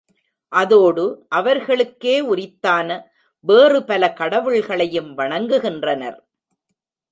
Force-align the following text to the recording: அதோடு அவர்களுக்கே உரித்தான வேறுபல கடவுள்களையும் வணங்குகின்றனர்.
அதோடு 0.51 1.03
அவர்களுக்கே 1.29 2.21
உரித்தான 2.21 2.89
வேறுபல 3.47 4.13
கடவுள்களையும் 4.13 5.17
வணங்குகின்றனர். 5.17 6.19